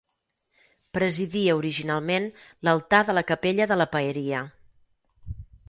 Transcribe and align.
Presidia 0.97 1.57
originalment 1.59 2.25
l'altar 2.69 3.03
de 3.11 3.17
la 3.21 3.25
capella 3.33 3.71
de 3.73 3.81
la 3.83 3.91
Paeria. 3.95 4.43